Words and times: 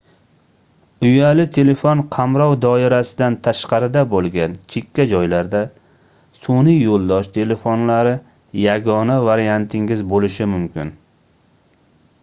uyali 1.07 1.43
telefon 1.57 1.99
qamrov 2.15 2.53
doirasidan 2.63 3.35
tashqarida 3.47 4.03
boʻlgan 4.13 4.55
chekka 4.77 5.05
joylarda 5.13 5.61
sunʼiy 6.47 6.81
yoʻldosh 6.87 7.31
telefonlari 7.37 8.17
yagona 8.63 9.19
variantingiz 9.29 10.05
boʻlishi 10.17 10.49
mumkin 10.57 10.91